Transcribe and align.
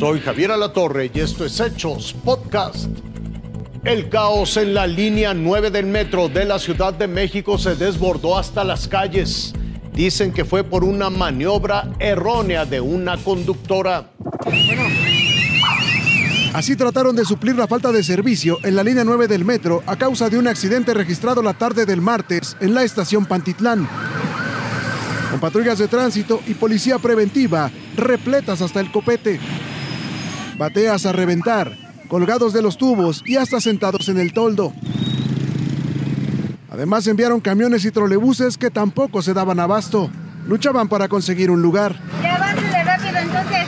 Soy 0.00 0.18
Javier 0.20 0.50
Alatorre 0.50 1.10
y 1.12 1.20
esto 1.20 1.44
es 1.44 1.60
Hechos 1.60 2.16
Podcast. 2.24 2.86
El 3.84 4.08
caos 4.08 4.56
en 4.56 4.72
la 4.72 4.86
línea 4.86 5.34
9 5.34 5.70
del 5.70 5.84
metro 5.84 6.30
de 6.30 6.46
la 6.46 6.58
Ciudad 6.58 6.94
de 6.94 7.06
México 7.06 7.58
se 7.58 7.76
desbordó 7.76 8.38
hasta 8.38 8.64
las 8.64 8.88
calles. 8.88 9.52
Dicen 9.92 10.32
que 10.32 10.46
fue 10.46 10.64
por 10.64 10.84
una 10.84 11.10
maniobra 11.10 11.92
errónea 11.98 12.64
de 12.64 12.80
una 12.80 13.18
conductora. 13.18 14.10
Así 16.54 16.76
trataron 16.76 17.14
de 17.14 17.26
suplir 17.26 17.56
la 17.56 17.68
falta 17.68 17.92
de 17.92 18.02
servicio 18.02 18.56
en 18.62 18.76
la 18.76 18.82
línea 18.82 19.04
9 19.04 19.28
del 19.28 19.44
metro 19.44 19.82
a 19.84 19.96
causa 19.96 20.30
de 20.30 20.38
un 20.38 20.48
accidente 20.48 20.94
registrado 20.94 21.42
la 21.42 21.52
tarde 21.52 21.84
del 21.84 22.00
martes 22.00 22.56
en 22.62 22.72
la 22.72 22.84
estación 22.84 23.26
Pantitlán. 23.26 23.86
Con 25.30 25.40
patrullas 25.40 25.78
de 25.78 25.88
tránsito 25.88 26.40
y 26.46 26.54
policía 26.54 26.98
preventiva 26.98 27.70
repletas 27.96 28.62
hasta 28.62 28.80
el 28.80 28.90
copete. 28.90 29.38
Bateas 30.60 31.06
a 31.06 31.12
reventar, 31.12 31.74
colgados 32.06 32.52
de 32.52 32.60
los 32.60 32.76
tubos 32.76 33.24
y 33.24 33.36
hasta 33.36 33.62
sentados 33.62 34.10
en 34.10 34.18
el 34.18 34.34
toldo. 34.34 34.74
Además 36.68 37.06
enviaron 37.06 37.40
camiones 37.40 37.86
y 37.86 37.90
trolebuses 37.90 38.58
que 38.58 38.68
tampoco 38.68 39.22
se 39.22 39.32
daban 39.32 39.58
abasto. 39.58 40.10
Luchaban 40.46 40.90
para 40.90 41.08
conseguir 41.08 41.50
un 41.50 41.62
lugar. 41.62 41.96
Ya 42.22 42.36
rápido 42.36 43.18
entonces. 43.22 43.66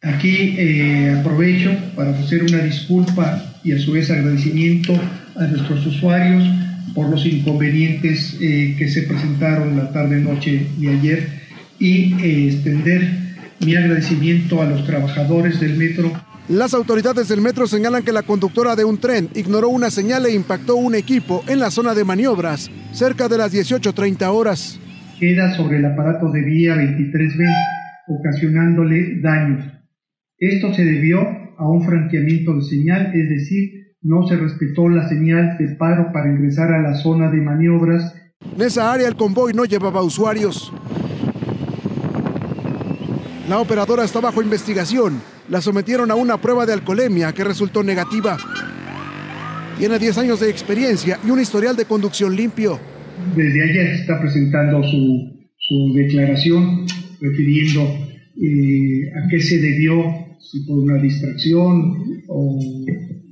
Aquí 0.00 0.54
eh, 0.56 1.14
aprovecho 1.20 1.76
para 1.94 2.12
ofrecer 2.12 2.44
una 2.44 2.62
disculpa 2.62 3.42
y 3.62 3.72
a 3.72 3.78
su 3.78 3.92
vez 3.92 4.10
agradecimiento 4.10 4.94
a 5.36 5.44
nuestros 5.44 5.84
usuarios 5.84 6.42
por 6.94 7.10
los 7.10 7.26
inconvenientes 7.26 8.38
eh, 8.40 8.76
que 8.78 8.88
se 8.88 9.02
presentaron 9.02 9.76
la 9.76 9.92
tarde, 9.92 10.20
noche 10.20 10.68
y 10.80 10.88
ayer 10.88 11.28
y 11.78 12.14
eh, 12.14 12.46
extender 12.48 13.31
mi 13.64 13.76
agradecimiento 13.76 14.60
a 14.60 14.66
los 14.66 14.86
trabajadores 14.86 15.60
del 15.60 15.76
metro. 15.76 16.12
Las 16.48 16.74
autoridades 16.74 17.28
del 17.28 17.40
metro 17.40 17.66
señalan 17.66 18.02
que 18.02 18.12
la 18.12 18.22
conductora 18.22 18.74
de 18.74 18.84
un 18.84 18.98
tren 18.98 19.28
ignoró 19.34 19.68
una 19.68 19.90
señal 19.90 20.26
e 20.26 20.34
impactó 20.34 20.76
un 20.76 20.94
equipo 20.94 21.44
en 21.46 21.60
la 21.60 21.70
zona 21.70 21.94
de 21.94 22.04
maniobras 22.04 22.70
cerca 22.92 23.28
de 23.28 23.38
las 23.38 23.54
18.30 23.54 24.26
horas. 24.26 24.78
Queda 25.20 25.56
sobre 25.56 25.78
el 25.78 25.84
aparato 25.84 26.30
de 26.30 26.42
vía 26.42 26.74
23B, 26.74 27.46
ocasionándole 28.08 29.20
daños. 29.20 29.64
Esto 30.38 30.74
se 30.74 30.84
debió 30.84 31.20
a 31.56 31.68
un 31.68 31.84
franqueamiento 31.84 32.54
de 32.56 32.62
señal, 32.62 33.12
es 33.14 33.28
decir, 33.28 33.96
no 34.02 34.26
se 34.26 34.36
respetó 34.36 34.88
la 34.88 35.08
señal 35.08 35.56
de 35.58 35.76
paro 35.76 36.10
para 36.12 36.28
ingresar 36.28 36.72
a 36.72 36.82
la 36.82 36.94
zona 36.94 37.30
de 37.30 37.40
maniobras. 37.40 38.14
En 38.56 38.62
esa 38.62 38.92
área 38.92 39.06
el 39.06 39.14
convoy 39.14 39.52
no 39.52 39.64
llevaba 39.64 40.02
usuarios. 40.02 40.72
La 43.48 43.58
operadora 43.58 44.04
está 44.04 44.20
bajo 44.20 44.40
investigación. 44.40 45.20
La 45.48 45.60
sometieron 45.60 46.12
a 46.12 46.14
una 46.14 46.40
prueba 46.40 46.64
de 46.64 46.74
alcoholemia 46.74 47.32
que 47.32 47.42
resultó 47.42 47.82
negativa. 47.82 48.36
Tiene 49.78 49.98
10 49.98 50.18
años 50.18 50.40
de 50.40 50.48
experiencia 50.48 51.18
y 51.26 51.30
un 51.30 51.40
historial 51.40 51.74
de 51.74 51.84
conducción 51.84 52.36
limpio. 52.36 52.78
Desde 53.34 53.64
ayer 53.64 53.86
está 54.00 54.20
presentando 54.20 54.80
su, 54.84 55.32
declaración 55.94 56.86
refiriendo 57.20 57.80
eh, 57.82 59.10
a 59.16 59.28
qué 59.28 59.40
se 59.40 59.58
debió 59.58 60.04
si 60.38 60.60
por 60.66 60.78
una 60.78 61.00
distracción 61.00 62.22
o 62.28 62.58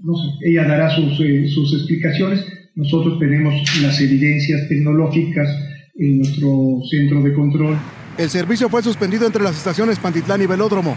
no 0.02 0.14
sé, 0.16 0.50
ella 0.50 0.66
dará 0.66 0.88
sus, 0.90 1.20
eh, 1.20 1.46
sus 1.48 1.74
explicaciones. 1.74 2.44
Nosotros 2.74 3.18
tenemos 3.18 3.54
las 3.82 4.00
evidencias 4.00 4.68
tecnológicas 4.68 5.48
en 5.96 6.18
nuestro 6.18 6.80
centro 6.90 7.22
de 7.22 7.34
control. 7.34 7.76
El 8.18 8.30
servicio 8.30 8.68
fue 8.68 8.82
suspendido 8.82 9.26
entre 9.26 9.42
las 9.42 9.56
estaciones 9.56 9.98
Pantitlán 9.98 10.42
y 10.42 10.46
Velódromo. 10.46 10.96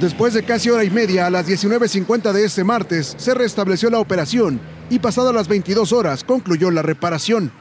Después 0.00 0.34
de 0.34 0.42
casi 0.42 0.70
hora 0.70 0.84
y 0.84 0.90
media, 0.90 1.26
a 1.26 1.30
las 1.30 1.46
19.50 1.46 2.32
de 2.32 2.44
este 2.44 2.64
martes, 2.64 3.14
se 3.18 3.34
restableció 3.34 3.90
la 3.90 3.98
operación 3.98 4.60
y 4.88 4.98
pasadas 4.98 5.34
las 5.34 5.48
22 5.48 5.92
horas 5.92 6.24
concluyó 6.24 6.70
la 6.70 6.82
reparación. 6.82 7.52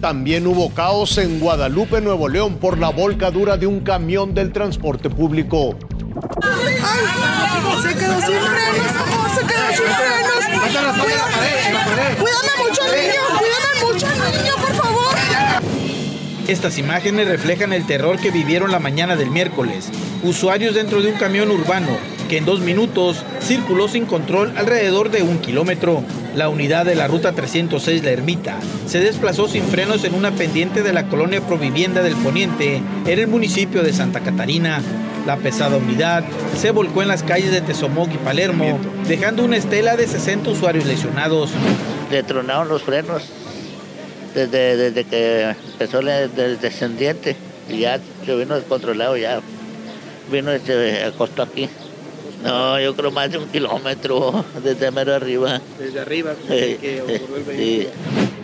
También 0.00 0.46
hubo 0.46 0.72
caos 0.72 1.18
en 1.18 1.40
Guadalupe, 1.40 2.00
Nuevo 2.00 2.28
León, 2.28 2.56
por 2.56 2.78
la 2.78 2.88
volcadura 2.88 3.56
de 3.56 3.66
un 3.66 3.80
camión 3.80 4.34
del 4.34 4.52
transporte 4.52 5.10
público. 5.10 5.76
¡Ay! 6.42 6.74
¡Se 7.82 7.94
quedó 7.94 8.20
sin 8.20 8.40
frenos! 8.40 9.32
¡Se 9.34 9.46
quedó 9.46 9.68
sin 9.76 9.86
frenos! 9.86 10.20
¡Cuídame 12.18 12.52
mucho, 12.58 12.82
niño! 12.84 13.22
¡Cuídame 13.38 13.92
mucho, 13.92 14.06
niño, 14.06 14.54
por 14.60 14.74
favor! 14.74 15.14
Estas 16.50 16.78
imágenes 16.78 17.28
reflejan 17.28 17.72
el 17.72 17.86
terror 17.86 18.18
que 18.18 18.32
vivieron 18.32 18.72
la 18.72 18.80
mañana 18.80 19.14
del 19.14 19.30
miércoles. 19.30 19.88
Usuarios 20.24 20.74
dentro 20.74 21.00
de 21.00 21.12
un 21.12 21.16
camión 21.16 21.48
urbano 21.48 21.96
que 22.28 22.38
en 22.38 22.44
dos 22.44 22.58
minutos 22.58 23.24
circuló 23.40 23.86
sin 23.86 24.04
control 24.04 24.52
alrededor 24.56 25.12
de 25.12 25.22
un 25.22 25.38
kilómetro. 25.38 26.02
La 26.34 26.48
unidad 26.48 26.86
de 26.86 26.96
la 26.96 27.06
ruta 27.06 27.34
306 27.34 28.02
La 28.02 28.10
Ermita 28.10 28.58
se 28.86 28.98
desplazó 28.98 29.46
sin 29.46 29.62
frenos 29.62 30.02
en 30.02 30.12
una 30.12 30.32
pendiente 30.32 30.82
de 30.82 30.92
la 30.92 31.06
colonia 31.06 31.40
Provivienda 31.40 32.02
del 32.02 32.16
Poniente 32.16 32.82
en 33.06 33.18
el 33.20 33.28
municipio 33.28 33.84
de 33.84 33.92
Santa 33.92 34.18
Catarina. 34.18 34.82
La 35.28 35.36
pesada 35.36 35.76
unidad 35.76 36.24
se 36.60 36.72
volcó 36.72 37.02
en 37.02 37.08
las 37.08 37.22
calles 37.22 37.52
de 37.52 37.60
Tezomoc 37.60 38.12
y 38.12 38.18
Palermo, 38.18 38.76
dejando 39.06 39.44
una 39.44 39.56
estela 39.56 39.94
de 39.94 40.08
60 40.08 40.50
usuarios 40.50 40.84
lesionados. 40.84 41.52
Le 42.10 42.24
tronaron 42.24 42.68
los 42.68 42.82
frenos 42.82 43.22
desde, 44.34 44.76
desde 44.76 45.04
que 45.04 45.54
empezó 45.72 46.00
el 46.00 46.60
descendiente 46.60 47.36
y 47.68 47.80
ya 47.80 48.00
se 48.24 48.36
vino 48.36 48.54
descontrolado, 48.56 49.16
ya 49.16 49.40
vino 50.30 50.50
este, 50.52 51.04
acostó 51.04 51.42
aquí. 51.42 51.68
No, 52.42 52.80
yo 52.80 52.96
creo 52.96 53.10
más 53.10 53.30
de 53.30 53.38
un 53.38 53.48
kilómetro 53.48 54.44
desde 54.62 54.90
mero 54.90 55.14
arriba. 55.14 55.60
Desde 55.78 56.00
arriba, 56.00 56.34
Sí, 56.48 56.78
que 56.80 57.02
ocurrió 57.02 57.36
el 57.36 57.56
sí. 57.56 57.88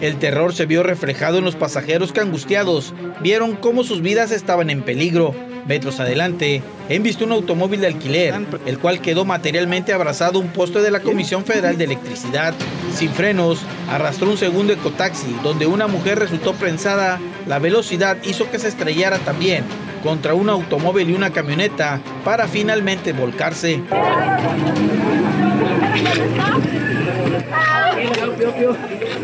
El 0.00 0.18
terror 0.18 0.54
se 0.54 0.66
vio 0.66 0.82
reflejado 0.82 1.38
en 1.38 1.44
los 1.44 1.56
pasajeros 1.56 2.12
que 2.12 2.20
angustiados 2.20 2.92
vieron 3.20 3.56
cómo 3.56 3.82
sus 3.82 4.02
vidas 4.02 4.30
estaban 4.30 4.68
en 4.68 4.82
peligro. 4.82 5.34
Metros 5.66 5.98
adelante, 5.98 6.62
visto 7.00 7.24
un 7.24 7.32
automóvil 7.32 7.80
de 7.80 7.88
alquiler, 7.88 8.34
el 8.66 8.78
cual 8.78 9.00
quedó 9.00 9.24
materialmente 9.24 9.92
abrazado 9.92 10.38
a 10.38 10.42
un 10.42 10.48
poste 10.48 10.80
de 10.80 10.92
la 10.92 11.00
Comisión 11.00 11.44
Federal 11.44 11.76
de 11.76 11.84
Electricidad. 11.84 12.54
Sin 12.94 13.10
frenos, 13.10 13.60
arrastró 13.90 14.30
un 14.30 14.36
segundo 14.36 14.72
ecotaxi, 14.72 15.34
donde 15.42 15.66
una 15.66 15.88
mujer 15.88 16.20
resultó 16.20 16.52
prensada. 16.52 17.18
La 17.48 17.58
velocidad 17.58 18.16
hizo 18.22 18.48
que 18.50 18.60
se 18.60 18.68
estrellara 18.68 19.18
también 19.18 19.64
contra 20.04 20.34
un 20.34 20.50
automóvil 20.50 21.10
y 21.10 21.14
una 21.14 21.32
camioneta 21.32 22.00
para 22.24 22.46
finalmente 22.46 23.12
volcarse. 23.12 23.80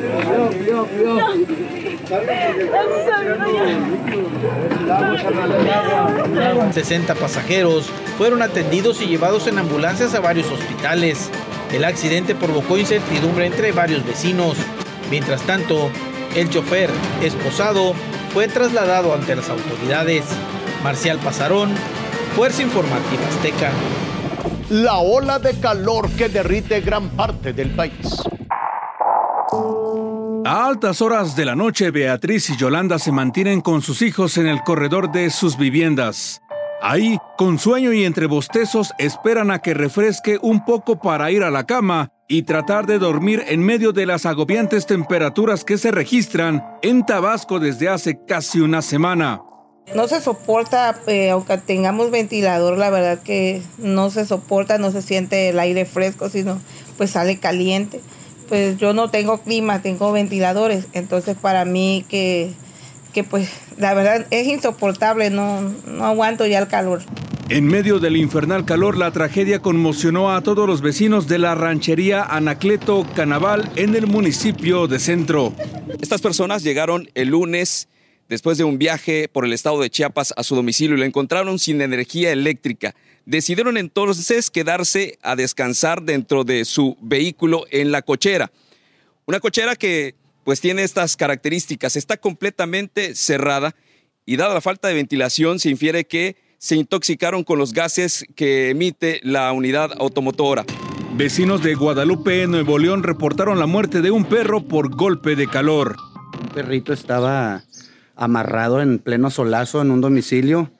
¡Ay, 6.41 6.73
60 6.73 7.15
pasajeros 7.15 7.89
fueron 8.19 8.43
atendidos 8.43 9.01
y 9.01 9.07
llevados 9.07 9.47
en 9.47 9.59
ambulancias 9.59 10.15
a 10.15 10.21
varios 10.21 10.51
hospitales. 10.51 11.31
El 11.73 11.85
accidente 11.85 12.35
provocó 12.35 12.77
incertidumbre 12.77 13.47
entre 13.47 13.73
varios 13.73 14.05
vecinos. 14.05 14.57
Mientras 15.11 15.43
tanto, 15.43 15.91
el 16.37 16.51
chofer, 16.51 16.91
esposado, 17.23 17.95
fue 18.33 18.49
trasladado 18.49 19.15
ante 19.15 19.37
las 19.37 19.49
autoridades. 19.49 20.25
Marcial 20.83 21.19
Pasarón, 21.19 21.71
Fuerza 22.35 22.62
Informativa 22.62 23.27
Azteca. 23.29 23.71
La 24.71 24.99
ola 24.99 25.39
de 25.39 25.55
calor 25.61 26.11
que 26.11 26.29
derrite 26.29 26.81
gran 26.81 27.11
parte 27.11 27.53
del 27.53 27.71
país. 27.71 28.23
A 30.55 30.67
altas 30.67 31.01
horas 31.01 31.35
de 31.35 31.47
la 31.47 31.57
noche, 31.57 31.91
Beatriz 31.91 32.50
y 32.50 32.59
Yolanda 32.59 32.99
se 32.99 33.11
mantienen 33.11 33.62
con 33.62 33.81
sus 33.81 34.03
hijos 34.03 34.37
en 34.37 34.47
el 34.47 34.62
corredor 34.62 35.11
de 35.11 35.31
sus 35.31 35.56
viviendas. 35.56 36.43
Ahí, 36.82 37.17
con 37.38 37.59
sueño 37.59 37.94
y 37.94 38.05
entre 38.05 38.26
bostezos, 38.26 38.93
esperan 38.99 39.50
a 39.50 39.61
que 39.61 39.73
refresque 39.73 40.38
un 40.43 40.67
poco 40.67 41.00
para 41.00 41.31
ir 41.31 41.43
a 41.43 41.50
la 41.50 41.65
cama 41.65 42.11
y 42.29 42.43
tratar 42.43 42.85
de 42.85 42.99
dormir 42.99 43.43
en 43.49 43.62
medio 43.62 43.93
de 43.93 44.05
las 44.05 44.26
agobiantes 44.26 44.85
temperaturas 44.85 45.65
que 45.65 45.79
se 45.79 45.91
registran 45.91 46.62
en 46.82 47.06
Tabasco 47.06 47.59
desde 47.59 47.88
hace 47.88 48.21
casi 48.29 48.61
una 48.61 48.82
semana. 48.82 49.41
No 49.94 50.06
se 50.06 50.21
soporta, 50.21 51.00
eh, 51.06 51.31
aunque 51.31 51.56
tengamos 51.56 52.11
ventilador, 52.11 52.76
la 52.76 52.91
verdad 52.91 53.23
que 53.23 53.62
no 53.79 54.11
se 54.11 54.26
soporta, 54.26 54.76
no 54.76 54.91
se 54.91 55.00
siente 55.00 55.49
el 55.49 55.59
aire 55.59 55.87
fresco, 55.87 56.29
sino 56.29 56.61
pues 56.99 57.12
sale 57.12 57.38
caliente. 57.38 58.03
Pues 58.52 58.76
yo 58.76 58.93
no 58.93 59.08
tengo 59.08 59.40
clima, 59.40 59.81
tengo 59.81 60.12
ventiladores, 60.12 60.84
entonces 60.93 61.38
para 61.40 61.64
mí 61.64 62.04
que, 62.06 62.52
que 63.14 63.25
pues 63.25 63.49
la 63.78 63.94
verdad 63.94 64.26
es 64.31 64.46
insoportable, 64.46 65.31
no, 65.31 65.62
no 65.87 66.04
aguanto 66.04 66.44
ya 66.44 66.58
el 66.58 66.69
calor. 66.69 67.00
En 67.49 67.66
medio 67.66 67.99
del 67.99 68.14
infernal 68.19 68.66
calor, 68.66 68.99
la 68.99 69.10
tragedia 69.10 69.60
conmocionó 69.60 70.32
a 70.32 70.43
todos 70.43 70.69
los 70.69 70.82
vecinos 70.82 71.28
de 71.28 71.38
la 71.38 71.54
ranchería 71.54 72.25
Anacleto 72.25 73.06
Canaval 73.16 73.70
en 73.76 73.96
el 73.96 74.06
municipio 74.06 74.87
de 74.87 74.99
Centro. 74.99 75.54
Estas 76.02 76.20
personas 76.20 76.62
llegaron 76.62 77.08
el 77.14 77.28
lunes 77.28 77.88
después 78.32 78.56
de 78.56 78.64
un 78.64 78.79
viaje 78.79 79.29
por 79.29 79.44
el 79.44 79.52
estado 79.52 79.79
de 79.82 79.90
Chiapas 79.90 80.32
a 80.38 80.43
su 80.43 80.56
domicilio 80.56 80.96
y 80.96 81.00
lo 81.00 81.05
encontraron 81.05 81.58
sin 81.58 81.82
energía 81.82 82.32
eléctrica. 82.32 82.94
Decidieron 83.26 83.76
entonces 83.76 84.50
quedarse 84.50 85.19
a 85.20 85.37
descansar 85.37 86.02
dentro 86.02 86.43
de 86.43 86.64
su 86.64 86.96
vehículo 87.02 87.67
en 87.70 87.93
la 87.93 88.00
cochera. 88.00 88.50
Una 89.26 89.38
cochera 89.38 89.76
que 89.76 90.14
pues 90.44 90.62
tiene 90.62 90.82
estas 90.82 91.19
características, 91.19 91.94
está 91.94 92.17
completamente 92.17 93.14
cerrada 93.14 93.76
y 94.25 94.37
dada 94.37 94.55
la 94.55 94.62
falta 94.62 94.88
de 94.88 94.94
ventilación 94.94 95.58
se 95.58 95.69
infiere 95.69 96.06
que 96.06 96.37
se 96.56 96.76
intoxicaron 96.76 97.44
con 97.44 97.58
los 97.58 97.75
gases 97.75 98.25
que 98.35 98.70
emite 98.70 99.20
la 99.25 99.52
unidad 99.52 99.90
automotora. 99.99 100.64
Vecinos 101.17 101.62
de 101.62 101.75
Guadalupe, 101.75 102.46
Nuevo 102.46 102.78
León, 102.78 103.02
reportaron 103.02 103.58
la 103.58 103.67
muerte 103.67 104.00
de 104.00 104.11
un 104.11 104.25
perro 104.25 104.67
por 104.67 104.96
golpe 104.96 105.37
de 105.37 105.49
calor. 105.49 105.96
Un 106.40 106.49
perrito 106.49 106.94
estaba 106.94 107.62
amarrado 108.17 108.81
en 108.81 108.99
pleno 108.99 109.31
solazo 109.31 109.81
en 109.81 109.91
un 109.91 110.00
domicilio. 110.00 110.70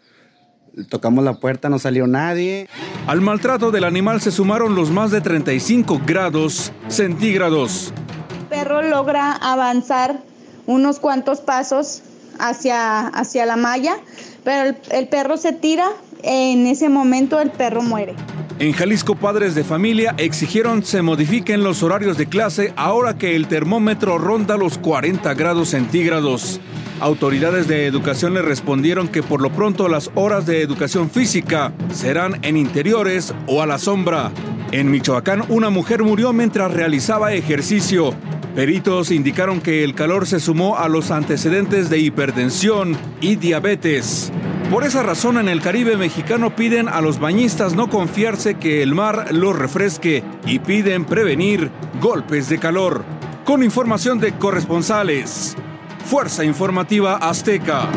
Tocamos 0.88 1.23
la 1.25 1.34
puerta, 1.34 1.69
no 1.69 1.79
salió 1.79 2.06
nadie. 2.06 2.69
Al 3.06 3.20
maltrato 3.20 3.70
del 3.70 3.84
animal 3.84 4.20
se 4.20 4.31
sumaron 4.31 4.75
los 4.75 4.90
más 4.90 5.11
de 5.11 5.20
35 5.20 6.00
grados 6.06 6.73
centígrados. 6.88 7.93
El 8.40 8.46
perro 8.46 8.82
logra 8.82 9.32
avanzar 9.32 10.23
unos 10.67 10.99
cuantos 10.99 11.40
pasos 11.40 12.02
hacia, 12.38 13.08
hacia 13.08 13.44
la 13.44 13.56
malla, 13.56 13.96
pero 14.44 14.70
el, 14.70 14.76
el 14.90 15.08
perro 15.08 15.37
se 15.37 15.52
tira. 15.52 15.88
En 16.25 16.69
ese 16.69 16.88
momento 16.88 17.40
el 17.40 17.50
perro 17.50 17.82
muere. 17.82 18.14
En 18.61 18.73
Jalisco, 18.73 19.17
padres 19.17 19.56
de 19.56 19.64
familia 19.64 20.14
exigieron 20.19 20.84
se 20.84 21.02
modifiquen 21.02 21.64
los 21.64 21.82
horarios 21.82 22.17
de 22.17 22.26
clase 22.26 22.73
ahora 22.76 23.19
que 23.19 23.34
el 23.34 23.49
termómetro 23.49 24.19
ronda 24.19 24.56
los 24.56 24.79
40 24.79 25.34
grados 25.34 25.70
centígrados. 25.70 26.61
Autoridades 27.00 27.67
de 27.69 27.87
educación 27.87 28.35
le 28.35 28.43
respondieron 28.43 29.09
que 29.09 29.23
por 29.23 29.41
lo 29.41 29.50
pronto 29.50 29.89
las 29.89 30.11
horas 30.15 30.47
de 30.47 30.62
educación 30.62 31.11
física 31.11 31.73
serán 31.93 32.39
en 32.43 32.56
interiores 32.56 33.35
o 33.47 33.62
a 33.62 33.67
la 33.67 33.79
sombra. 33.79 34.31
En 34.71 34.91
Michoacán, 34.91 35.44
una 35.49 35.69
mujer 35.69 36.03
murió 36.03 36.33
mientras 36.33 36.73
realizaba 36.73 37.33
ejercicio. 37.33 38.15
Peritos 38.55 39.11
indicaron 39.11 39.61
que 39.61 39.83
el 39.83 39.94
calor 39.94 40.27
se 40.27 40.39
sumó 40.39 40.79
a 40.79 40.89
los 40.89 41.11
antecedentes 41.11 41.89
de 41.91 41.99
hipertensión 41.99 42.97
y 43.21 43.37
diabetes. 43.37 44.31
Por 44.71 44.85
esa 44.85 45.03
razón 45.03 45.39
en 45.39 45.49
el 45.49 45.61
Caribe 45.61 45.97
mexicano 45.97 46.55
piden 46.56 46.89
a 46.89 47.00
los 47.00 47.19
bañistas 47.19 47.75
no 47.75 47.91
confiarse 47.91 48.55
que 48.55 48.83
el 48.83 48.94
mar 48.94 49.33
los 49.33 49.59
refresque 49.59 50.23
y 50.47 50.59
piden 50.59 51.05
prevenir 51.05 51.71
golpes 52.00 52.49
de 52.49 52.59
calor. 52.59 53.05
Con 53.44 53.62
información 53.62 54.19
de 54.19 54.33
corresponsales, 54.33 55.56
Fuerza 56.04 56.44
Informativa 56.44 57.16
Azteca. 57.16 57.88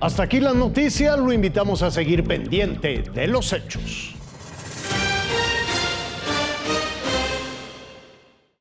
Hasta 0.00 0.24
aquí 0.24 0.40
las 0.40 0.54
noticias, 0.54 1.18
lo 1.18 1.32
invitamos 1.32 1.82
a 1.82 1.90
seguir 1.90 2.24
pendiente 2.24 3.02
de 3.14 3.26
los 3.26 3.52
hechos. 3.52 4.15